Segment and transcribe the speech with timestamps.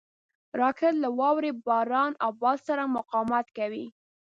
[0.59, 3.85] راکټ له واورې، باران او باد سره مقاومت کوي